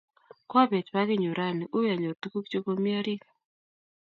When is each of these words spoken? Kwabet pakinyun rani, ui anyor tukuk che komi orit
Kwabet 0.49 0.87
pakinyun 0.93 1.37
rani, 1.39 1.65
ui 1.77 1.85
anyor 1.93 2.15
tukuk 2.21 2.45
che 2.51 2.59
komi 2.65 2.91
orit 2.99 3.23